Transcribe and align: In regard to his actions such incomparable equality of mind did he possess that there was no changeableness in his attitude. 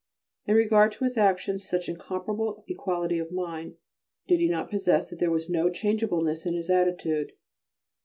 In 0.47 0.55
regard 0.55 0.91
to 0.93 1.03
his 1.03 1.15
actions 1.15 1.63
such 1.63 1.87
incomparable 1.87 2.63
equality 2.67 3.19
of 3.19 3.31
mind 3.31 3.75
did 4.27 4.39
he 4.39 4.51
possess 4.67 5.07
that 5.11 5.19
there 5.19 5.29
was 5.29 5.47
no 5.47 5.69
changeableness 5.69 6.43
in 6.47 6.55
his 6.55 6.71
attitude. 6.71 7.33